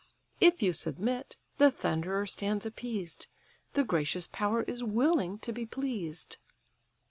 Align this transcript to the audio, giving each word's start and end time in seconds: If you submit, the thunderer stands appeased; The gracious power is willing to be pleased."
If 0.39 0.63
you 0.63 0.73
submit, 0.73 1.37
the 1.59 1.69
thunderer 1.69 2.25
stands 2.25 2.65
appeased; 2.65 3.27
The 3.73 3.83
gracious 3.83 4.25
power 4.25 4.63
is 4.63 4.83
willing 4.83 5.37
to 5.37 5.53
be 5.53 5.67
pleased." 5.67 6.37